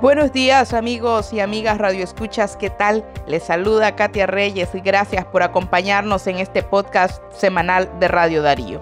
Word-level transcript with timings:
Buenos 0.00 0.32
días 0.32 0.72
amigos 0.72 1.30
y 1.34 1.40
amigas 1.40 1.76
Radio 1.76 2.02
Escuchas, 2.02 2.56
¿qué 2.56 2.70
tal? 2.70 3.04
Les 3.26 3.42
saluda 3.42 3.96
Katia 3.96 4.26
Reyes 4.26 4.70
y 4.74 4.80
gracias 4.80 5.26
por 5.26 5.42
acompañarnos 5.42 6.26
en 6.26 6.38
este 6.38 6.62
podcast 6.62 7.22
semanal 7.34 7.90
de 8.00 8.08
Radio 8.08 8.40
Darío. 8.40 8.80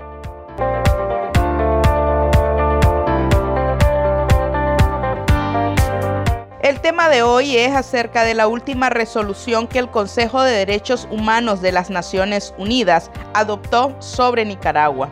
El 6.62 6.80
tema 6.82 7.08
de 7.08 7.24
hoy 7.24 7.56
es 7.56 7.74
acerca 7.74 8.22
de 8.22 8.34
la 8.34 8.46
última 8.46 8.88
resolución 8.88 9.66
que 9.66 9.80
el 9.80 9.90
Consejo 9.90 10.42
de 10.42 10.52
Derechos 10.52 11.08
Humanos 11.10 11.60
de 11.60 11.72
las 11.72 11.90
Naciones 11.90 12.54
Unidas 12.58 13.10
adoptó 13.34 13.92
sobre 13.98 14.44
Nicaragua. 14.44 15.08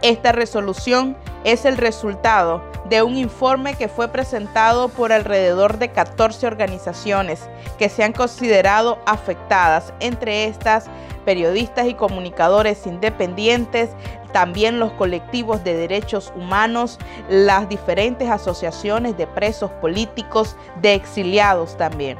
Esta 0.00 0.32
resolución 0.32 1.14
es 1.46 1.64
el 1.64 1.76
resultado 1.76 2.60
de 2.88 3.04
un 3.04 3.16
informe 3.16 3.74
que 3.74 3.86
fue 3.86 4.08
presentado 4.08 4.88
por 4.88 5.12
alrededor 5.12 5.78
de 5.78 5.92
14 5.92 6.44
organizaciones 6.44 7.48
que 7.78 7.88
se 7.88 8.02
han 8.02 8.12
considerado 8.12 8.98
afectadas, 9.06 9.94
entre 10.00 10.46
estas 10.46 10.86
periodistas 11.24 11.86
y 11.86 11.94
comunicadores 11.94 12.84
independientes, 12.84 13.90
también 14.32 14.80
los 14.80 14.90
colectivos 14.92 15.62
de 15.62 15.76
derechos 15.76 16.32
humanos, 16.34 16.98
las 17.28 17.68
diferentes 17.68 18.28
asociaciones 18.28 19.16
de 19.16 19.28
presos 19.28 19.70
políticos, 19.70 20.56
de 20.82 20.94
exiliados 20.94 21.76
también. 21.76 22.18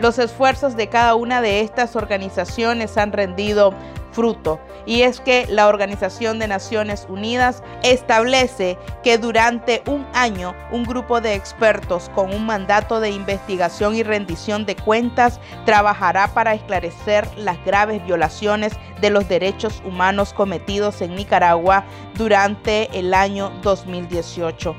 Los 0.00 0.18
esfuerzos 0.18 0.76
de 0.76 0.88
cada 0.88 1.14
una 1.14 1.40
de 1.40 1.60
estas 1.60 1.94
organizaciones 1.94 2.96
han 2.98 3.12
rendido 3.12 3.72
fruto 4.12 4.60
y 4.86 5.02
es 5.02 5.20
que 5.20 5.46
la 5.48 5.68
Organización 5.68 6.38
de 6.38 6.48
Naciones 6.48 7.06
Unidas 7.08 7.62
establece 7.82 8.78
que 9.02 9.18
durante 9.18 9.82
un 9.86 10.06
año 10.14 10.54
un 10.70 10.84
grupo 10.84 11.20
de 11.20 11.34
expertos 11.34 12.10
con 12.14 12.32
un 12.34 12.46
mandato 12.46 13.00
de 13.00 13.10
investigación 13.10 13.94
y 13.94 14.02
rendición 14.02 14.66
de 14.66 14.76
cuentas 14.76 15.40
trabajará 15.64 16.28
para 16.28 16.54
esclarecer 16.54 17.28
las 17.36 17.62
graves 17.64 18.04
violaciones 18.04 18.72
de 19.00 19.10
los 19.10 19.28
derechos 19.28 19.82
humanos 19.84 20.32
cometidos 20.32 21.00
en 21.00 21.14
Nicaragua 21.14 21.84
durante 22.14 22.88
el 22.98 23.14
año 23.14 23.50
2018. 23.62 24.74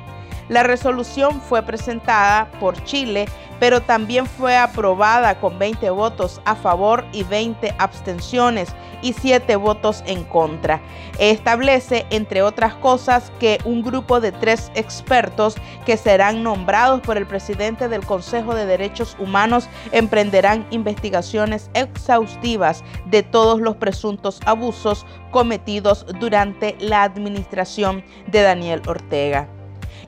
La 0.50 0.64
resolución 0.64 1.42
fue 1.42 1.62
presentada 1.62 2.50
por 2.60 2.84
Chile, 2.84 3.28
pero 3.60 3.82
también 3.82 4.26
fue 4.26 4.58
aprobada 4.58 5.40
con 5.40 5.60
20 5.60 5.90
votos 5.90 6.42
a 6.46 6.56
favor 6.56 7.06
y 7.12 7.24
20 7.24 7.76
abstenciones 7.78 8.70
y 9.02 9.14
7 9.14 9.56
votos 9.56 10.04
en 10.06 10.24
contra. 10.24 10.82
Establece, 11.20 12.06
entre 12.10 12.42
otras 12.42 12.76
cosas, 12.76 13.32
que 13.40 13.60
un 13.66 13.82
grupo 13.82 14.20
de 14.20 14.32
tres 14.32 14.72
expertos 14.76 15.56
que 15.86 15.98
serán 15.98 16.44
nombrados 16.44 17.02
por 17.02 17.18
el 17.18 17.26
presidente 17.26 17.90
del 17.90 18.06
Consejo 18.06 18.56
de 18.56 18.66
Derechos 18.66 19.16
Humanos 19.20 19.70
emprenderán 19.92 20.66
investigaciones 20.72 21.70
exhaustivas 21.74 22.84
de 23.06 23.24
todos 23.24 23.60
los 23.60 23.76
presuntos 23.76 24.40
abusos 24.46 25.06
cometidos 25.32 26.06
durante 26.20 26.76
la 26.80 27.04
administración 27.04 28.04
de 28.28 28.42
Daniel 28.42 28.82
Ortega. 28.88 29.59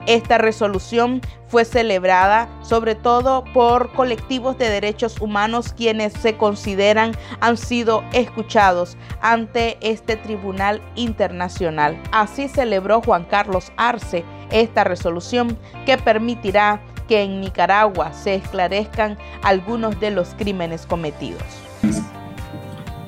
Esta 0.06 0.38
resolución 0.38 1.20
fue 1.46 1.64
celebrada 1.64 2.48
sobre 2.62 2.94
todo 2.94 3.44
por 3.52 3.92
colectivos 3.92 4.58
de 4.58 4.68
derechos 4.68 5.20
humanos 5.20 5.72
quienes 5.76 6.12
se 6.14 6.36
consideran 6.36 7.12
han 7.40 7.56
sido 7.56 8.02
escuchados 8.12 8.96
ante 9.20 9.78
este 9.80 10.16
tribunal 10.16 10.82
internacional. 10.96 12.00
Así 12.10 12.48
celebró 12.48 13.00
Juan 13.02 13.24
Carlos 13.24 13.70
Arce 13.76 14.24
esta 14.50 14.84
resolución 14.84 15.56
que 15.86 15.98
permitirá 15.98 16.80
que 17.06 17.22
en 17.22 17.40
Nicaragua 17.40 18.12
se 18.12 18.34
esclarezcan 18.34 19.18
algunos 19.42 19.98
de 20.00 20.10
los 20.10 20.34
crímenes 20.34 20.86
cometidos. 20.86 21.42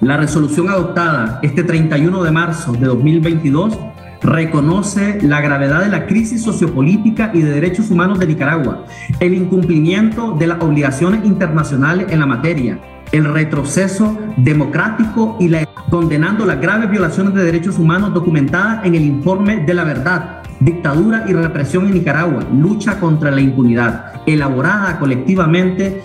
La 0.01 0.19
resolución 0.19 0.69
adoptada 0.69 1.39
este 1.43 1.65
31 1.65 2.23
de 2.23 2.31
marzo 2.31 2.73
de 2.73 2.87
2022 2.87 3.79
reconoce 4.25 5.19
la 5.23 5.43
gravedad 5.43 5.83
de 5.83 5.91
la 5.91 6.07
crisis 6.07 6.43
sociopolítica 6.43 7.31
y 7.35 7.43
de 7.43 7.53
derechos 7.53 7.91
humanos 7.91 8.19
de 8.19 8.27
Nicaragua, 8.27 8.87
el 9.21 9.35
incumplimiento 9.35 10.33
de 10.33 10.47
las 10.47 10.62
obligaciones 10.62 11.25
internacionales 11.27 12.07
en 12.09 12.21
la 12.21 12.27
materia, 12.27 12.81
el 13.12 13.27
retroceso 13.27 14.19
democrático 14.39 15.37
y 15.39 15.49
la, 15.49 15.67
condenando 15.91 16.47
las 16.47 16.59
graves 16.59 16.91
violaciones 16.91 17.35
de 17.35 17.45
derechos 17.45 17.79
humanos 17.79 18.15
documentadas 18.15 18.85
en 18.87 18.95
el 18.95 19.05
informe 19.05 19.59
de 19.59 19.75
la 19.75 19.85
verdad, 19.85 20.43
dictadura 20.59 21.27
y 21.29 21.35
represión 21.35 21.87
en 21.87 21.95
Nicaragua, 21.95 22.45
lucha 22.51 22.99
contra 22.99 23.31
la 23.31 23.43
impunidad, 23.43 24.23
elaborada 24.25 24.99
colectivamente. 24.99 26.03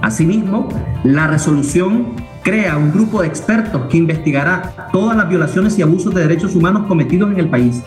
Asimismo, 0.00 0.68
la 1.04 1.26
resolución 1.26 2.21
crea 2.42 2.76
un 2.76 2.92
grupo 2.92 3.22
de 3.22 3.28
expertos 3.28 3.82
que 3.88 3.98
investigará 3.98 4.88
todas 4.92 5.16
las 5.16 5.28
violaciones 5.28 5.78
y 5.78 5.82
abusos 5.82 6.14
de 6.14 6.22
derechos 6.22 6.54
humanos 6.54 6.86
cometidos 6.86 7.30
en 7.32 7.40
el 7.40 7.48
país. 7.48 7.82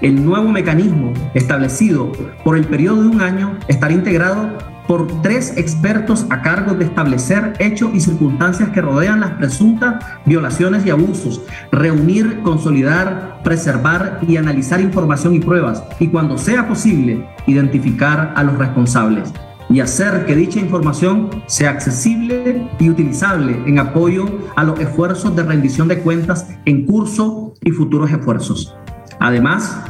El 0.00 0.24
nuevo 0.24 0.48
mecanismo 0.48 1.12
establecido 1.34 2.10
por 2.42 2.56
el 2.56 2.64
periodo 2.66 3.02
de 3.02 3.08
un 3.08 3.20
año 3.20 3.56
estará 3.68 3.92
integrado 3.92 4.58
por 4.88 5.06
tres 5.22 5.56
expertos 5.56 6.26
a 6.28 6.42
cargo 6.42 6.74
de 6.74 6.84
establecer 6.84 7.52
hechos 7.60 7.90
y 7.94 8.00
circunstancias 8.00 8.70
que 8.70 8.80
rodean 8.80 9.20
las 9.20 9.30
presuntas 9.30 10.04
violaciones 10.26 10.84
y 10.84 10.90
abusos, 10.90 11.40
reunir, 11.70 12.40
consolidar, 12.42 13.40
preservar 13.44 14.18
y 14.26 14.36
analizar 14.36 14.80
información 14.80 15.34
y 15.34 15.40
pruebas 15.40 15.84
y 16.00 16.08
cuando 16.08 16.36
sea 16.36 16.66
posible 16.66 17.24
identificar 17.46 18.34
a 18.34 18.42
los 18.42 18.58
responsables 18.58 19.32
y 19.72 19.80
hacer 19.80 20.26
que 20.26 20.36
dicha 20.36 20.60
información 20.60 21.30
sea 21.46 21.70
accesible 21.70 22.68
y 22.78 22.90
utilizable 22.90 23.56
en 23.66 23.78
apoyo 23.78 24.26
a 24.54 24.64
los 24.64 24.78
esfuerzos 24.78 25.34
de 25.34 25.42
rendición 25.42 25.88
de 25.88 26.00
cuentas 26.00 26.46
en 26.66 26.84
curso 26.84 27.54
y 27.62 27.70
futuros 27.70 28.10
esfuerzos. 28.10 28.76
Además, 29.18 29.80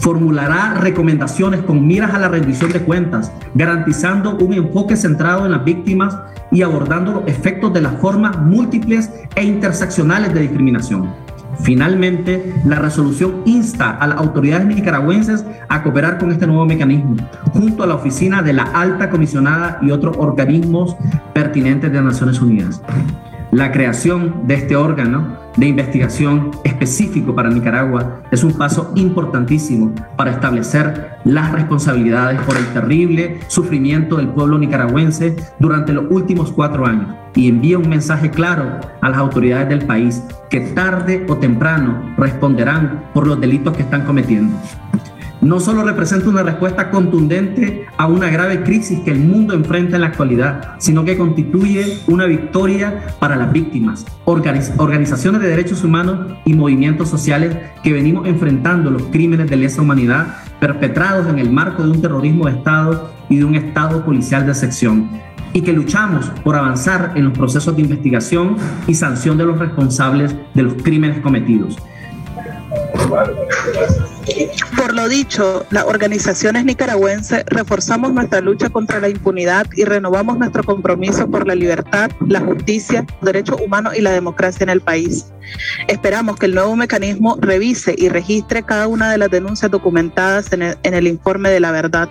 formulará 0.00 0.74
recomendaciones 0.74 1.60
con 1.62 1.86
miras 1.86 2.14
a 2.14 2.18
la 2.18 2.28
rendición 2.28 2.72
de 2.72 2.80
cuentas, 2.80 3.32
garantizando 3.54 4.36
un 4.36 4.52
enfoque 4.52 4.96
centrado 4.96 5.46
en 5.46 5.52
las 5.52 5.64
víctimas 5.64 6.16
y 6.52 6.62
abordando 6.62 7.12
los 7.12 7.26
efectos 7.26 7.72
de 7.72 7.80
las 7.80 8.00
formas 8.00 8.38
múltiples 8.38 9.10
e 9.34 9.42
interseccionales 9.42 10.32
de 10.32 10.42
discriminación. 10.42 11.23
Finalmente, 11.60 12.54
la 12.64 12.76
resolución 12.76 13.42
insta 13.44 13.90
a 13.90 14.06
las 14.06 14.18
autoridades 14.18 14.66
nicaragüenses 14.66 15.44
a 15.68 15.82
cooperar 15.82 16.18
con 16.18 16.30
este 16.30 16.46
nuevo 16.46 16.64
mecanismo, 16.64 17.16
junto 17.52 17.82
a 17.82 17.86
la 17.86 17.94
oficina 17.94 18.42
de 18.42 18.52
la 18.52 18.64
alta 18.64 19.10
comisionada 19.10 19.78
y 19.82 19.90
otros 19.90 20.16
organismos 20.18 20.96
pertinentes 21.32 21.92
de 21.92 22.02
Naciones 22.02 22.40
Unidas. 22.40 22.82
La 23.54 23.70
creación 23.70 24.48
de 24.48 24.54
este 24.54 24.74
órgano 24.74 25.38
de 25.56 25.68
investigación 25.68 26.50
específico 26.64 27.36
para 27.36 27.50
Nicaragua 27.50 28.20
es 28.32 28.42
un 28.42 28.58
paso 28.58 28.90
importantísimo 28.96 29.94
para 30.16 30.32
establecer 30.32 31.18
las 31.22 31.52
responsabilidades 31.52 32.40
por 32.40 32.56
el 32.56 32.66
terrible 32.72 33.38
sufrimiento 33.46 34.16
del 34.16 34.30
pueblo 34.30 34.58
nicaragüense 34.58 35.36
durante 35.60 35.92
los 35.92 36.06
últimos 36.10 36.50
cuatro 36.50 36.84
años. 36.84 37.14
Y 37.36 37.48
envía 37.48 37.78
un 37.78 37.88
mensaje 37.88 38.28
claro 38.28 38.80
a 39.00 39.08
las 39.08 39.18
autoridades 39.18 39.68
del 39.68 39.86
país 39.86 40.24
que 40.50 40.58
tarde 40.58 41.24
o 41.28 41.36
temprano 41.36 42.12
responderán 42.16 43.04
por 43.14 43.24
los 43.24 43.40
delitos 43.40 43.76
que 43.76 43.84
están 43.84 44.04
cometiendo 44.04 44.52
no 45.44 45.60
solo 45.60 45.84
representa 45.84 46.30
una 46.30 46.42
respuesta 46.42 46.90
contundente 46.90 47.86
a 47.98 48.06
una 48.06 48.30
grave 48.30 48.62
crisis 48.62 49.00
que 49.00 49.10
el 49.10 49.18
mundo 49.18 49.52
enfrenta 49.52 49.96
en 49.96 50.00
la 50.00 50.08
actualidad, 50.08 50.76
sino 50.78 51.04
que 51.04 51.18
constituye 51.18 51.98
una 52.06 52.24
victoria 52.24 53.04
para 53.18 53.36
las 53.36 53.52
víctimas, 53.52 54.06
organizaciones 54.24 55.42
de 55.42 55.48
derechos 55.48 55.84
humanos 55.84 56.32
y 56.46 56.54
movimientos 56.54 57.10
sociales 57.10 57.56
que 57.82 57.92
venimos 57.92 58.26
enfrentando 58.26 58.90
los 58.90 59.02
crímenes 59.04 59.50
de 59.50 59.56
lesa 59.56 59.82
humanidad 59.82 60.36
perpetrados 60.60 61.28
en 61.28 61.38
el 61.38 61.50
marco 61.50 61.82
de 61.82 61.90
un 61.90 62.00
terrorismo 62.00 62.46
de 62.46 62.52
Estado 62.52 63.10
y 63.28 63.36
de 63.36 63.44
un 63.44 63.54
Estado 63.54 64.02
policial 64.02 64.46
de 64.46 64.54
sección 64.54 65.10
y 65.52 65.60
que 65.60 65.74
luchamos 65.74 66.30
por 66.42 66.56
avanzar 66.56 67.12
en 67.16 67.24
los 67.24 67.38
procesos 67.38 67.76
de 67.76 67.82
investigación 67.82 68.56
y 68.86 68.94
sanción 68.94 69.36
de 69.36 69.44
los 69.44 69.58
responsables 69.58 70.34
de 70.54 70.62
los 70.62 70.74
crímenes 70.82 71.20
cometidos. 71.20 71.76
Por 74.76 74.94
lo 74.94 75.08
dicho, 75.08 75.66
las 75.70 75.84
organizaciones 75.84 76.64
nicaragüenses 76.64 77.44
reforzamos 77.46 78.12
nuestra 78.12 78.40
lucha 78.40 78.70
contra 78.70 79.00
la 79.00 79.08
impunidad 79.08 79.66
y 79.74 79.84
renovamos 79.84 80.38
nuestro 80.38 80.62
compromiso 80.62 81.30
por 81.30 81.46
la 81.46 81.54
libertad, 81.54 82.10
la 82.26 82.40
justicia, 82.40 83.04
los 83.20 83.32
derechos 83.32 83.60
humanos 83.60 83.94
y 83.96 84.00
la 84.00 84.12
democracia 84.12 84.64
en 84.64 84.70
el 84.70 84.80
país. 84.80 85.26
Esperamos 85.88 86.36
que 86.36 86.46
el 86.46 86.54
nuevo 86.54 86.74
mecanismo 86.76 87.36
revise 87.40 87.94
y 87.96 88.08
registre 88.08 88.62
cada 88.62 88.88
una 88.88 89.10
de 89.10 89.18
las 89.18 89.30
denuncias 89.30 89.70
documentadas 89.70 90.52
en 90.52 90.62
el, 90.62 90.78
en 90.82 90.94
el 90.94 91.06
informe 91.06 91.50
de 91.50 91.60
la 91.60 91.70
verdad 91.70 92.08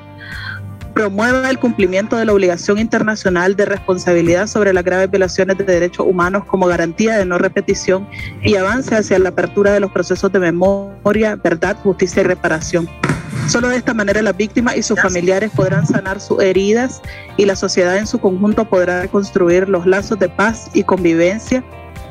promueva 0.94 1.50
el 1.50 1.60
cumplimiento 1.60 2.16
de 2.16 2.26
la 2.26 2.34
obligación 2.34 2.78
internacional 2.80 3.56
de 3.56 3.66
responsabilidad 3.66 4.48
sobre 4.48 4.74
las 4.74 4.84
graves 4.84 5.10
violaciones 5.10 5.58
de 5.58 5.64
derechos 5.64 6.06
humanos 6.08 6.46
como 6.46 6.68
garantía 6.68 7.18
de 7.18 7.26
no 7.26 7.38
repetición 7.38 8.08
y 8.42 8.56
avance 8.56 8.96
hacia 8.96 9.20
la 9.20 9.30
apertura 9.30 9.74
de 9.74 9.80
los 9.80 9.92
procesos 9.92 10.32
de 10.32 10.40
memoria, 10.40 11.36
verdad, 11.36 11.78
justicia 11.82 12.22
y 12.22 12.26
reparación. 12.26 12.88
Solo 13.48 13.70
de 13.70 13.78
esta 13.78 13.94
manera 13.94 14.22
las 14.22 14.38
víctimas 14.38 14.78
y 14.78 14.84
sus 14.84 15.02
familiares 15.02 15.52
podrán 15.54 15.86
sanar 15.86 16.20
sus 16.22 16.42
heridas 16.42 17.02
y 17.36 17.46
la 17.46 17.56
sociedad 17.56 17.98
en 17.98 18.08
su 18.08 18.20
conjunto 18.20 18.66
podrá 18.66 19.02
reconstruir 19.02 19.68
los 19.68 19.86
lazos 19.86 20.18
de 20.20 20.30
paz 20.30 20.70
y 20.74 20.84
convivencia 20.84 21.64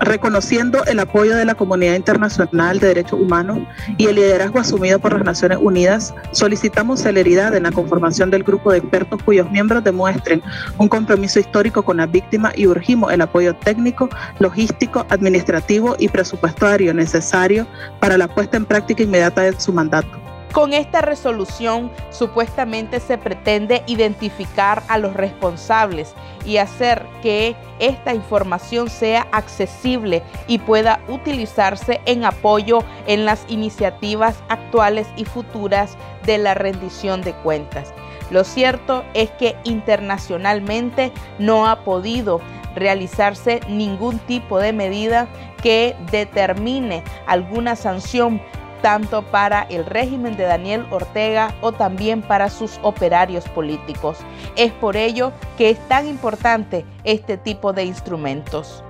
reconociendo 0.05 0.85
el 0.87 1.01
apoyo 1.01 1.37
de 1.37 1.45
la 1.45 1.55
comunidad 1.55 1.95
internacional 1.95 2.79
de 2.79 2.89
derechos 2.89 3.21
humanos 3.21 3.61
y 3.97 4.07
el 4.07 4.17
liderazgo 4.17 4.59
asumido 4.59 4.99
por 4.99 5.13
las 5.13 5.25
Naciones 5.25 5.59
Unidas, 5.61 6.15
solicitamos 6.33 7.01
celeridad 7.01 7.55
en 7.55 7.65
la 7.65 7.73
conformación 7.73 8.31
del 8.31 8.43
grupo 8.43 8.73
de 8.73 8.79
expertos 8.79 9.23
cuyos 9.23 9.51
miembros 9.51 9.85
demuestren 9.85 10.43
un 10.79 10.89
compromiso 10.89 11.41
histórico 11.41 11.83
con 11.83 11.99
las 11.99 12.11
víctimas 12.11 12.53
y 12.57 12.67
urgimos 12.67 13.13
el 13.13 13.21
apoyo 13.21 13.55
técnico, 13.57 14.09
logístico, 14.39 15.07
administrativo 15.09 15.97
y 15.99 16.09
presupuestario 16.09 16.93
necesario 16.95 17.67
para 18.01 18.19
la 18.19 18.29
puesta 18.29 18.57
en 18.57 18.65
práctica 18.65 19.03
inmediata 19.03 19.43
de 19.43 19.59
su 19.61 19.73
mandato. 19.73 20.22
Con 20.53 20.75
esta 20.75 21.01
resolución 21.01 21.91
supuestamente 22.11 23.01
se 23.01 23.17
pretende 23.17 23.83
identificar 23.87 24.83
a 24.89 24.99
los 24.99 25.15
responsables 25.15 26.15
y 26.45 26.59
hacer 26.59 27.07
que 27.23 27.57
esta 27.79 28.13
información 28.13 28.91
sea 28.91 29.27
accesible 29.33 30.23
y 30.47 30.59
pueda 30.59 31.01
utilizarse 31.09 32.03
en 32.05 32.27
apoyo 32.27 32.85
en 33.07 33.25
las 33.25 33.47
iniciativas 33.49 34.43
actuales 34.51 35.07
y 35.17 35.25
futuras 35.25 35.97
de 36.27 36.37
la 36.37 36.53
rendición 36.53 37.23
de 37.23 37.33
cuentas. 37.33 37.95
Lo 38.31 38.45
cierto 38.45 39.05
es 39.15 39.31
que 39.31 39.57
internacionalmente 39.65 41.13
no 41.39 41.67
ha 41.67 41.83
podido 41.83 42.43
realizarse 42.75 43.61
ningún 43.69 44.19
tipo 44.19 44.59
de 44.59 44.75
medida 44.75 45.29
que 45.63 45.97
determine 46.11 47.03
alguna 47.27 47.75
sanción 47.75 48.43
tanto 48.83 49.23
para 49.23 49.63
el 49.63 49.87
régimen 49.87 50.37
de 50.37 50.45
Daniel 50.45 50.85
Ortega 50.91 51.55
o 51.63 51.73
también 51.73 52.21
para 52.21 52.51
sus 52.51 52.79
operarios 52.83 53.49
políticos. 53.49 54.19
Es 54.57 54.73
por 54.73 54.97
ello 54.97 55.33
que 55.57 55.71
es 55.71 55.89
tan 55.89 56.07
importante 56.07 56.85
este 57.05 57.39
tipo 57.39 57.73
de 57.73 57.85
instrumentos. 57.85 58.85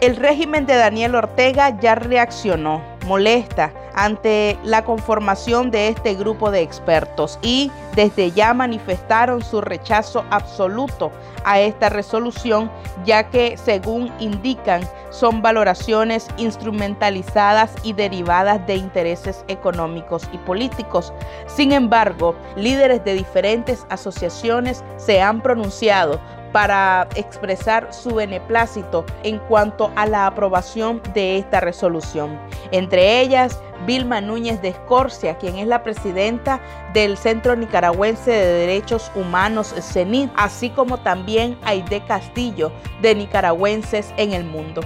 El 0.00 0.16
régimen 0.16 0.64
de 0.64 0.76
Daniel 0.76 1.14
Ortega 1.14 1.78
ya 1.78 1.94
reaccionó, 1.94 2.80
molesta 3.06 3.70
ante 4.00 4.58
la 4.64 4.82
conformación 4.82 5.70
de 5.70 5.88
este 5.88 6.14
grupo 6.14 6.50
de 6.50 6.62
expertos 6.62 7.38
y 7.42 7.70
desde 7.94 8.30
ya 8.30 8.54
manifestaron 8.54 9.44
su 9.44 9.60
rechazo 9.60 10.24
absoluto 10.30 11.12
a 11.44 11.60
esta 11.60 11.90
resolución, 11.90 12.70
ya 13.04 13.28
que 13.28 13.58
según 13.58 14.10
indican 14.18 14.80
son 15.10 15.42
valoraciones 15.42 16.28
instrumentalizadas 16.38 17.74
y 17.82 17.92
derivadas 17.92 18.66
de 18.66 18.76
intereses 18.76 19.44
económicos 19.48 20.26
y 20.32 20.38
políticos. 20.38 21.12
Sin 21.46 21.72
embargo, 21.72 22.34
líderes 22.56 23.04
de 23.04 23.12
diferentes 23.12 23.84
asociaciones 23.90 24.82
se 24.96 25.20
han 25.20 25.42
pronunciado 25.42 26.18
para 26.52 27.08
expresar 27.14 27.92
su 27.92 28.14
beneplácito 28.14 29.04
en 29.22 29.38
cuanto 29.38 29.90
a 29.96 30.06
la 30.06 30.26
aprobación 30.26 31.00
de 31.14 31.38
esta 31.38 31.60
resolución. 31.60 32.38
Entre 32.70 33.20
ellas, 33.20 33.58
Vilma 33.86 34.20
Núñez 34.20 34.60
de 34.60 34.68
Escorcia, 34.68 35.38
quien 35.38 35.56
es 35.56 35.66
la 35.66 35.82
presidenta 35.82 36.60
del 36.92 37.16
Centro 37.16 37.56
Nicaragüense 37.56 38.30
de 38.30 38.66
Derechos 38.66 39.10
Humanos 39.14 39.74
CENID, 39.80 40.28
así 40.36 40.70
como 40.70 40.98
también 40.98 41.56
Aide 41.64 42.02
Castillo, 42.04 42.72
de 43.00 43.14
Nicaragüenses 43.14 44.12
en 44.16 44.32
el 44.32 44.44
Mundo 44.44 44.82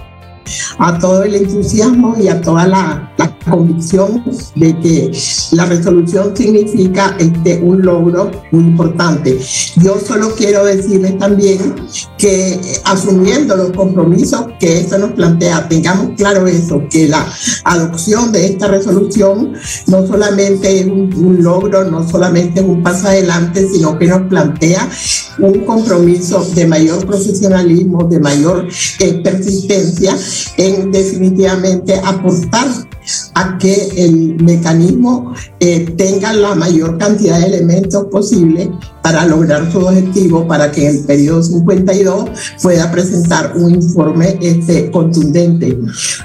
a 0.77 0.97
todo 0.99 1.23
el 1.23 1.35
entusiasmo 1.35 2.15
y 2.19 2.27
a 2.27 2.41
toda 2.41 2.67
la, 2.67 3.11
convicción 3.49 4.23
de 4.55 4.77
que 4.79 5.11
la 5.51 5.65
resolución 5.65 6.35
significa 6.35 7.15
este, 7.19 7.61
un 7.61 7.81
logro 7.81 8.31
muy 8.51 8.63
importante. 8.63 9.39
Yo 9.77 9.99
solo 9.99 10.33
quiero 10.35 10.65
decirles 10.65 11.17
también 11.17 11.75
que 12.17 12.59
asumiendo 12.83 13.55
los 13.55 13.71
compromisos 13.71 14.45
que 14.59 14.81
esto 14.81 14.97
nos 14.97 15.11
plantea, 15.11 15.67
tengamos 15.67 16.11
claro 16.17 16.47
eso, 16.47 16.83
que 16.89 17.07
la 17.07 17.27
adopción 17.63 18.31
de 18.31 18.47
esta 18.47 18.67
resolución 18.67 19.53
no 19.87 20.07
solamente 20.07 20.81
es 20.81 20.87
un, 20.87 21.13
un 21.15 21.43
logro, 21.43 21.85
no 21.85 22.07
solamente 22.07 22.59
es 22.59 22.65
un 22.65 22.81
paso 22.83 23.07
adelante, 23.07 23.67
sino 23.71 23.97
que 23.97 24.07
nos 24.07 24.21
plantea 24.27 24.89
un 25.39 25.59
compromiso 25.65 26.45
de 26.55 26.67
mayor 26.67 27.05
profesionalismo, 27.05 28.03
de 28.05 28.19
mayor 28.19 28.67
eh, 28.99 29.13
persistencia 29.23 30.15
en 30.57 30.91
definitivamente 30.91 31.99
aportar 32.03 32.67
a 33.33 33.57
que 33.57 33.89
el 33.97 34.35
mecanismo 34.43 35.33
eh, 35.59 35.93
tenga 35.97 36.33
la 36.33 36.55
mayor 36.55 36.97
cantidad 36.97 37.39
de 37.39 37.47
elementos 37.47 38.05
posible 38.05 38.71
para 39.01 39.25
lograr 39.25 39.71
su 39.71 39.79
objetivo, 39.79 40.47
para 40.47 40.71
que 40.71 40.89
en 40.89 40.95
el 40.95 41.03
periodo 41.03 41.43
52 41.43 42.29
pueda 42.61 42.91
presentar 42.91 43.53
un 43.55 43.75
informe 43.75 44.37
este, 44.41 44.89
contundente. 44.89 45.77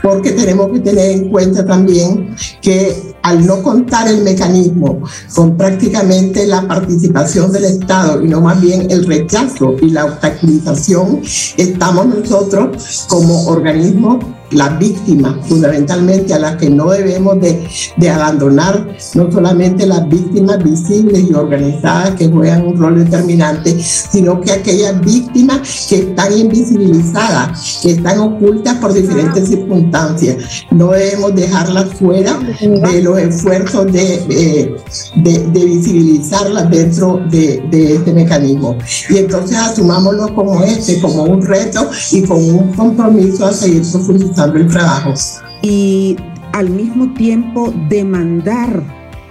Porque 0.03 0.33
tenemos 0.33 0.71
que 0.71 0.81
tener 0.81 1.11
en 1.11 1.31
cuenta 1.31 1.65
también 1.67 2.35
que 2.63 3.15
al 3.23 3.47
no 3.47 3.63
contar 3.63 4.09
el 4.09 4.23
mecanismo 4.23 5.03
con 5.35 5.57
prácticamente 5.57 6.47
la 6.47 6.67
participación 6.67 7.53
del 7.53 7.65
Estado 7.65 8.25
y 8.25 8.29
no 8.29 8.41
más 8.41 8.61
bien 8.61 8.91
el 8.91 9.05
rechazo 9.05 9.77
y 9.83 9.91
la 9.91 10.07
obstaculización, 10.07 11.21
estamos 11.59 12.07
nosotros 12.07 13.07
como 13.09 13.47
organismo 13.47 14.40
las 14.53 14.79
víctimas, 14.79 15.47
fundamentalmente 15.47 16.35
a 16.35 16.39
las 16.39 16.57
que 16.57 16.71
no 16.71 16.91
debemos 16.91 17.39
de, 17.41 18.11
abandonar, 18.11 18.97
no 19.15 19.31
solamente 19.31 19.87
las 19.87 20.09
víctimas 20.09 20.63
visibles 20.63 21.31
y 21.31 21.35
organizadas 21.35 22.17
que 22.17 22.29
juegan 22.29 22.67
un 22.67 22.77
rol 22.77 23.05
determinante, 23.05 23.79
sino 23.81 24.41
que 24.41 24.53
aquellas 24.53 25.01
víctimas 25.01 25.87
que 25.89 25.99
están 25.99 26.37
invisibilizadas, 26.37 27.81
que 27.83 27.93
están 27.93 28.19
ocultas 28.19 28.75
por 28.77 28.93
diferentes 28.93 29.49
circunstancias. 29.49 30.65
No 30.71 30.89
debemos 30.89 31.35
dejarlas 31.35 31.95
fuera 31.95 32.39
de 32.61 33.03
los 33.03 33.19
esfuerzos 33.19 33.93
de, 33.93 34.77
de, 35.17 35.65
visibilizarlas 35.65 36.71
dentro 36.71 37.21
de, 37.31 37.63
este 37.71 38.13
mecanismo. 38.13 38.77
Y 39.09 39.19
entonces 39.19 39.57
asumámoslo 39.57 40.35
como 40.35 40.63
este, 40.65 41.01
como 41.01 41.25
un 41.25 41.43
reto 41.43 41.89
y 42.11 42.23
como 42.23 42.41
un 42.41 42.73
compromiso 42.73 43.47
a 43.47 43.53
seguir 43.53 43.83
profundizando 43.91 44.40
Y 45.63 46.17
al 46.53 46.71
mismo 46.71 47.13
tiempo 47.15 47.73
demandar 47.89 48.83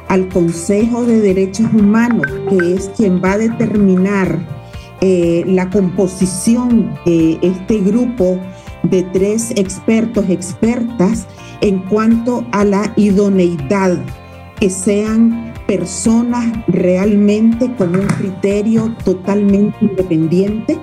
al 0.08 0.28
Consejo 0.30 1.06
de 1.06 1.20
Derechos 1.20 1.68
Humanos, 1.74 2.26
que 2.50 2.74
es 2.74 2.90
quien 2.98 3.22
va 3.24 3.34
a 3.34 3.38
determinar 3.38 4.40
eh, 5.02 5.44
la 5.48 5.70
composición 5.70 6.94
de 7.06 7.40
este 7.42 7.80
grupo 7.80 8.40
de 8.84 9.04
tres 9.04 9.52
expertos, 9.56 10.26
expertas, 10.30 11.28
en 11.62 11.80
cuanto 11.80 12.46
a 12.52 12.64
la 12.64 12.92
idoneidad, 12.96 13.98
que 14.60 14.70
sean 14.70 15.54
personas 15.68 16.52
realmente 16.68 17.72
con 17.76 17.96
un 17.96 18.08
criterio 18.08 18.94
totalmente 19.06 19.78
independiente, 19.82 20.80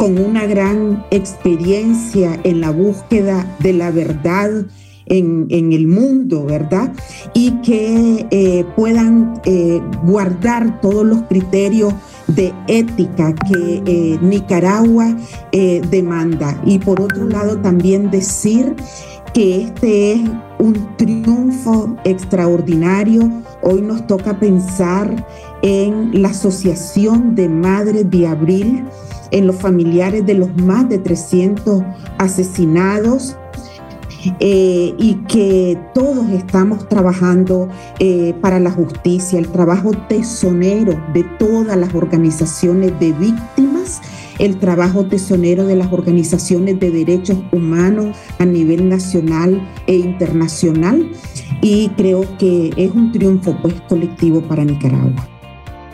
con 0.00 0.16
una 0.18 0.46
gran 0.46 1.04
experiencia 1.10 2.40
en 2.44 2.62
la 2.62 2.70
búsqueda 2.70 3.44
de 3.58 3.74
la 3.74 3.90
verdad 3.90 4.64
en, 5.04 5.46
el 5.50 5.88
mundo, 5.88 6.46
¿verdad? 6.46 6.90
Y 7.34 7.50
que 7.60 8.26
eh, 8.30 8.64
puedan 8.76 9.42
eh, 9.44 9.78
guardar 10.06 10.80
todos 10.80 11.04
los 11.04 11.20
criterios 11.24 11.92
de 12.28 12.50
ética 12.66 13.34
que 13.34 13.82
eh, 13.84 14.18
Nicaragua 14.22 15.14
demanda. 15.90 16.58
Y 16.64 16.78
por 16.78 17.02
otro 17.02 17.28
lado, 17.28 17.58
también 17.58 18.10
decir 18.10 18.74
que 19.34 19.64
este 19.64 20.12
es 20.12 20.20
un 20.58 20.96
triunfo 20.96 21.94
extraordinario. 22.04 23.30
Hoy 23.62 23.82
nos 23.82 24.06
toca 24.06 24.38
pensar 24.38 25.26
en 25.62 26.22
la 26.22 26.28
Asociación 26.28 27.34
de 27.34 27.48
Madres 27.48 28.10
de 28.10 28.26
Abril 28.26 28.84
en 29.30 29.46
los 29.46 29.56
familiares 29.56 30.26
de 30.26 30.34
los 30.34 30.54
más 30.56 30.88
de 30.88 30.98
300 30.98 31.82
asesinados 32.18 33.36
eh, 34.38 34.94
y 34.98 35.14
que 35.28 35.78
todos 35.94 36.28
estamos 36.30 36.86
trabajando 36.88 37.68
eh, 37.98 38.34
para 38.42 38.60
la 38.60 38.70
justicia, 38.70 39.38
el 39.38 39.48
trabajo 39.48 39.92
tesonero 40.08 41.00
de 41.14 41.24
todas 41.38 41.76
las 41.78 41.94
organizaciones 41.94 42.98
de 43.00 43.12
víctimas, 43.12 44.02
el 44.38 44.58
trabajo 44.58 45.06
tesonero 45.06 45.66
de 45.66 45.76
las 45.76 45.90
organizaciones 45.90 46.78
de 46.80 46.90
derechos 46.90 47.38
humanos 47.50 48.14
a 48.38 48.44
nivel 48.44 48.90
nacional 48.90 49.66
e 49.86 49.94
internacional 49.94 51.10
y 51.62 51.88
creo 51.90 52.22
que 52.36 52.72
es 52.76 52.90
un 52.90 53.12
triunfo 53.12 53.56
pues 53.62 53.80
colectivo 53.88 54.42
para 54.42 54.64
Nicaragua. 54.64 55.39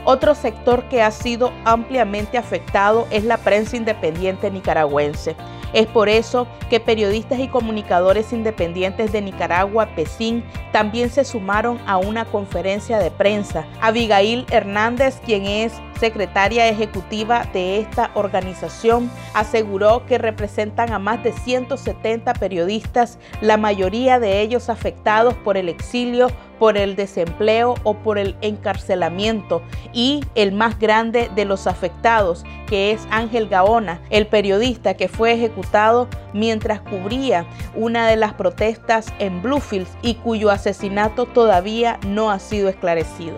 Otro 0.09 0.37
sector 0.37 0.85
que 0.85 1.03
ha 1.03 1.11
sido 1.11 1.53
ampliamente 1.65 2.39
afectado 2.39 3.09
es 3.11 3.25
la 3.25 3.39
prensa 3.39 3.77
independiente 3.77 4.53
nicaragüense. 4.53 5.35
Es 5.73 5.89
por 5.89 6.09
eso 6.09 6.47
que 6.71 6.79
periodistas 6.79 7.41
y 7.41 7.49
comunicadores 7.49 8.33
independientes 8.33 9.11
de 9.11 9.21
Nicaragua, 9.21 9.89
PECIN, 9.97 10.45
también 10.71 11.11
se 11.11 11.25
sumaron 11.25 11.81
a 11.89 11.97
una 11.97 12.25
conferencia 12.25 13.01
de 13.01 13.11
prensa. 13.11 13.67
Abigail 13.81 14.47
Hernández, 14.51 15.21
quien 15.27 15.45
es 15.45 15.73
secretaria 15.99 16.69
ejecutiva 16.69 17.49
de 17.53 17.79
esta 17.79 18.11
organización, 18.15 19.11
aseguró 19.35 20.07
que 20.07 20.19
representan 20.19 20.93
a 20.93 20.99
más 20.99 21.23
de 21.23 21.33
170 21.33 22.35
periodistas, 22.35 23.19
la 23.41 23.57
mayoría 23.57 24.19
de 24.19 24.41
ellos 24.41 24.69
afectados 24.69 25.35
por 25.35 25.57
el 25.57 25.69
exilio, 25.69 26.29
por 26.59 26.77
el 26.77 26.97
desempleo 26.97 27.75
o 27.83 27.95
por 27.95 28.19
el 28.19 28.37
encarcelamiento 28.41 29.63
y 29.93 30.25
el 30.35 30.53
más 30.53 30.79
grande 30.79 31.31
de 31.35 31.45
los 31.45 31.67
afectados, 31.67 32.45
que 32.67 32.93
es 32.93 33.07
Ángel 33.11 33.49
Gaona, 33.49 34.01
el 34.11 34.27
periodista 34.27 34.95
que 34.95 35.09
fue 35.09 35.33
ejecutado 35.33 36.09
mientras 36.33 36.81
cubría 36.81 37.47
una 37.75 38.09
de 38.09 38.17
las 38.17 38.35
protestas 38.35 39.13
en 39.19 39.43
Bluefields 39.43 39.97
y 40.03 40.15
cuyo 40.15 40.51
asesinato 40.51 41.27
todavía 41.27 41.99
no 42.07 42.31
ha 42.31 42.39
sido 42.39 42.69
esclarecido 42.69 43.37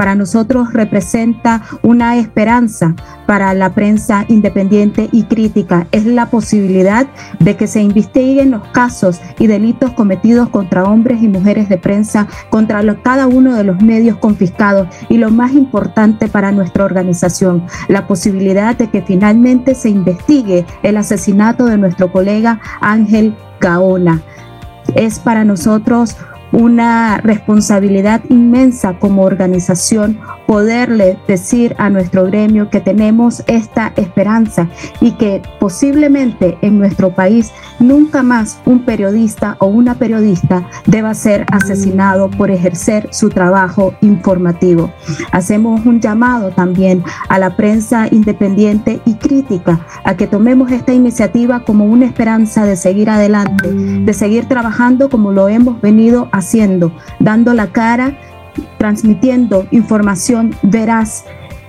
para 0.00 0.14
nosotros 0.14 0.72
representa 0.72 1.60
una 1.82 2.16
esperanza 2.16 2.94
para 3.26 3.52
la 3.52 3.74
prensa 3.74 4.24
independiente 4.28 5.10
y 5.12 5.24
crítica. 5.24 5.88
Es 5.92 6.06
la 6.06 6.30
posibilidad 6.30 7.06
de 7.38 7.54
que 7.54 7.66
se 7.66 7.82
investiguen 7.82 8.52
los 8.52 8.66
casos 8.68 9.20
y 9.38 9.46
delitos 9.46 9.90
cometidos 9.90 10.48
contra 10.48 10.84
hombres 10.84 11.22
y 11.22 11.28
mujeres 11.28 11.68
de 11.68 11.76
prensa, 11.76 12.26
contra 12.48 12.80
cada 13.02 13.26
uno 13.26 13.54
de 13.54 13.62
los 13.62 13.82
medios 13.82 14.16
confiscados 14.16 14.88
y 15.10 15.18
lo 15.18 15.28
más 15.28 15.52
importante 15.52 16.28
para 16.28 16.50
nuestra 16.50 16.86
organización, 16.86 17.66
la 17.88 18.06
posibilidad 18.06 18.74
de 18.74 18.88
que 18.88 19.02
finalmente 19.02 19.74
se 19.74 19.90
investigue 19.90 20.64
el 20.82 20.96
asesinato 20.96 21.66
de 21.66 21.76
nuestro 21.76 22.10
colega 22.10 22.58
Ángel 22.80 23.36
Gaona. 23.60 24.22
Es 24.94 25.18
para 25.18 25.44
nosotros 25.44 26.16
una 26.52 27.18
responsabilidad 27.18 28.22
inmensa 28.28 28.94
como 28.98 29.22
organización 29.22 30.18
poderle 30.50 31.16
decir 31.28 31.76
a 31.78 31.88
nuestro 31.90 32.24
gremio 32.24 32.70
que 32.70 32.80
tenemos 32.80 33.44
esta 33.46 33.92
esperanza 33.94 34.66
y 35.00 35.12
que 35.12 35.40
posiblemente 35.60 36.58
en 36.60 36.76
nuestro 36.76 37.14
país 37.14 37.52
nunca 37.78 38.24
más 38.24 38.58
un 38.64 38.84
periodista 38.84 39.54
o 39.60 39.66
una 39.66 39.94
periodista 39.94 40.68
deba 40.86 41.14
ser 41.14 41.46
asesinado 41.52 42.28
por 42.30 42.50
ejercer 42.50 43.06
su 43.12 43.28
trabajo 43.28 43.94
informativo. 44.00 44.90
Hacemos 45.30 45.86
un 45.86 46.00
llamado 46.00 46.50
también 46.50 47.04
a 47.28 47.38
la 47.38 47.54
prensa 47.54 48.08
independiente 48.10 49.00
y 49.04 49.14
crítica 49.14 49.86
a 50.02 50.16
que 50.16 50.26
tomemos 50.26 50.72
esta 50.72 50.92
iniciativa 50.92 51.60
como 51.60 51.84
una 51.84 52.06
esperanza 52.06 52.64
de 52.64 52.74
seguir 52.74 53.08
adelante, 53.08 53.70
de 53.70 54.12
seguir 54.12 54.46
trabajando 54.46 55.10
como 55.10 55.30
lo 55.30 55.48
hemos 55.48 55.80
venido 55.80 56.28
haciendo, 56.32 56.90
dando 57.20 57.54
la 57.54 57.68
cara, 57.68 58.18
transmitiendo 58.78 59.66
información 59.70 60.54
veraz 60.62 61.24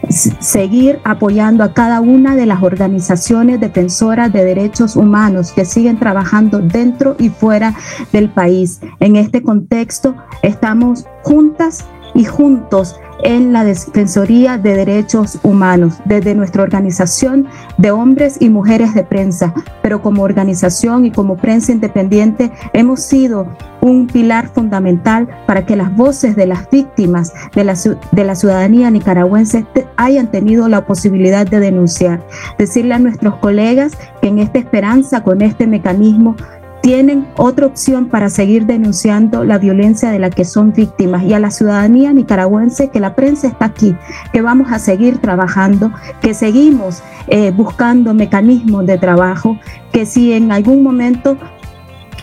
seguir 0.10 1.00
apoyando 1.04 1.64
a 1.64 1.74
cada 1.74 2.02
una 2.02 2.36
de 2.36 2.46
las 2.46 2.64
organizaciones 2.64 3.60
defensoras 3.60 4.34
de 4.34 4.44
derechos 4.44 4.96
humanos 4.96 5.52
que 5.52 5.66
siguen 5.66 5.98
trabajando 5.98 6.60
dentro 6.60 7.16
y 7.20 7.30
fuera 7.30 7.76
del 8.12 8.30
país. 8.30 8.82
En 9.00 9.16
este 9.16 9.42
contexto 9.42 10.16
estamos 10.42 11.06
juntas 11.24 11.86
y 12.14 12.26
juntos 12.26 13.00
en 13.24 13.54
la 13.54 13.64
Defensoría 13.64 14.58
de 14.58 14.76
Derechos 14.76 15.40
Humanos, 15.44 16.00
desde 16.06 16.36
nuestra 16.36 16.64
organización 16.64 17.48
de 17.78 17.92
hombres 17.92 18.38
y 18.40 18.50
mujeres 18.50 18.94
de 18.94 19.04
prensa, 19.04 19.54
pero 19.82 20.02
como 20.02 20.24
organización 20.24 21.06
y 21.06 21.12
como 21.12 21.38
prensa 21.38 21.72
independiente 21.72 22.52
hemos 22.74 23.02
sido 23.02 23.48
un 23.82 24.08
pilar 24.08 24.48
fundamental 24.48 25.28
para 25.46 25.66
que 25.66 25.76
las 25.76 25.96
voces 25.96 26.36
de 26.36 26.46
las 26.46 26.70
víctimas 26.70 27.34
de 27.54 27.64
la, 27.64 27.76
de 28.12 28.24
la 28.24 28.36
ciudadanía 28.36 28.92
nicaragüense 28.92 29.66
hayan 29.98 30.30
tenido 30.30 30.68
la 30.68 30.86
posibilidad 30.86 31.48
de 31.48 31.60
denunciar. 31.60 32.26
Decirle 32.58 32.94
a 32.94 33.00
nuestros 33.00 33.36
colegas 33.36 33.94
que 34.22 34.28
en 34.28 34.40
esta 34.40 34.60
esperanza, 34.60 35.24
con 35.24 35.42
este 35.42 35.68
mecanismo, 35.68 36.36
tienen 36.82 37.28
otra 37.38 37.68
opción 37.68 38.08
para 38.08 38.30
seguir 38.30 38.66
denunciando 38.66 39.44
la 39.44 39.58
violencia 39.58 40.10
de 40.10 40.20
la 40.20 40.30
que 40.30 40.46
son 40.46 40.74
víctimas. 40.74 41.24
Y 41.24 41.34
a 41.34 41.40
la 41.40 41.52
ciudadanía 41.52 42.12
nicaragüense 42.14 42.90
que 42.90 43.00
la 43.00 43.16
prensa 43.16 43.48
está 43.48 43.66
aquí, 43.66 43.96
que 44.34 44.42
vamos 44.42 44.72
a 44.72 44.80
seguir 44.80 45.20
trabajando, 45.20 45.92
que 46.22 46.34
seguimos 46.34 47.04
eh, 47.28 47.52
buscando 47.52 48.14
mecanismos 48.14 48.86
de 48.86 48.98
trabajo, 48.98 49.58
que 49.92 50.06
si 50.06 50.34
en 50.34 50.52
algún 50.52 50.82
momento 50.84 51.38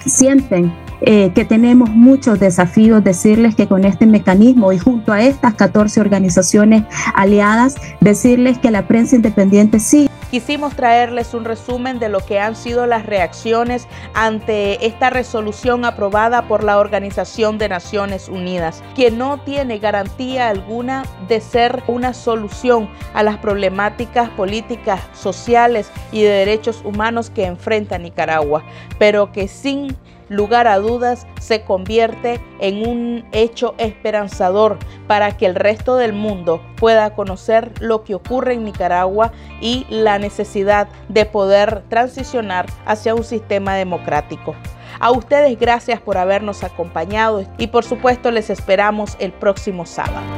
sienten 0.04 0.72
eh, 1.00 1.32
que 1.34 1.44
tenemos 1.44 1.90
muchos 1.90 2.40
desafíos, 2.40 3.04
decirles 3.04 3.54
que 3.54 3.68
con 3.68 3.84
este 3.84 4.06
mecanismo 4.06 4.72
y 4.72 4.78
junto 4.78 5.12
a 5.12 5.22
estas 5.22 5.54
14 5.54 6.00
organizaciones 6.00 6.84
aliadas, 7.14 7.76
decirles 8.00 8.58
que 8.58 8.70
la 8.70 8.86
prensa 8.86 9.16
independiente 9.16 9.78
sí. 9.78 10.08
Quisimos 10.30 10.74
traerles 10.74 11.32
un 11.32 11.46
resumen 11.46 11.98
de 11.98 12.10
lo 12.10 12.20
que 12.20 12.38
han 12.38 12.54
sido 12.54 12.86
las 12.86 13.06
reacciones 13.06 13.88
ante 14.12 14.86
esta 14.86 15.08
resolución 15.08 15.86
aprobada 15.86 16.42
por 16.42 16.64
la 16.64 16.78
Organización 16.78 17.56
de 17.56 17.70
Naciones 17.70 18.28
Unidas, 18.28 18.82
que 18.94 19.10
no 19.10 19.38
tiene 19.38 19.78
garantía 19.78 20.48
alguna 20.48 21.04
de 21.28 21.40
ser 21.40 21.82
una 21.86 22.12
solución 22.12 22.90
a 23.14 23.22
las 23.22 23.38
problemáticas 23.38 24.28
políticas, 24.30 25.00
sociales 25.14 25.90
y 26.12 26.22
de 26.22 26.28
derechos 26.28 26.82
humanos 26.84 27.30
que 27.30 27.46
enfrenta 27.46 27.96
Nicaragua, 27.96 28.64
pero 28.98 29.32
que 29.32 29.48
sin 29.48 29.96
lugar 30.28 30.66
a 30.66 30.78
dudas, 30.78 31.26
se 31.40 31.62
convierte 31.62 32.40
en 32.60 32.86
un 32.86 33.24
hecho 33.32 33.74
esperanzador 33.78 34.78
para 35.06 35.36
que 35.36 35.46
el 35.46 35.54
resto 35.54 35.96
del 35.96 36.12
mundo 36.12 36.62
pueda 36.76 37.14
conocer 37.14 37.72
lo 37.80 38.04
que 38.04 38.14
ocurre 38.14 38.54
en 38.54 38.64
Nicaragua 38.64 39.32
y 39.60 39.86
la 39.88 40.18
necesidad 40.18 40.88
de 41.08 41.26
poder 41.26 41.82
transicionar 41.88 42.66
hacia 42.86 43.14
un 43.14 43.24
sistema 43.24 43.74
democrático. 43.74 44.54
A 45.00 45.10
ustedes 45.10 45.58
gracias 45.58 46.00
por 46.00 46.18
habernos 46.18 46.64
acompañado 46.64 47.44
y 47.56 47.68
por 47.68 47.84
supuesto 47.84 48.30
les 48.30 48.50
esperamos 48.50 49.16
el 49.20 49.32
próximo 49.32 49.86
sábado. 49.86 50.37